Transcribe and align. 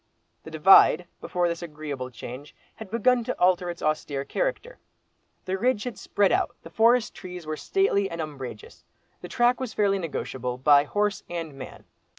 The 0.41 0.49
"Divide," 0.49 1.07
before 1.19 1.47
this 1.47 1.61
agreeable 1.61 2.09
change, 2.09 2.55
had 2.77 2.89
begun 2.89 3.23
to 3.25 3.39
alter 3.39 3.69
its 3.69 3.83
austere 3.83 4.25
character. 4.25 4.79
The 5.45 5.59
ridge 5.59 5.83
had 5.83 5.95
spread 5.99 6.31
out, 6.31 6.55
the 6.63 6.71
forest 6.71 7.13
trees 7.13 7.45
were 7.45 7.55
stately 7.55 8.09
and 8.09 8.19
umbrageous, 8.19 8.83
the 9.21 9.27
track 9.29 9.59
was 9.59 9.75
fairly 9.75 9.99
negotiable 9.99 10.57
by 10.57 10.85
horse 10.85 11.21
and 11.29 11.53
man. 11.53 11.85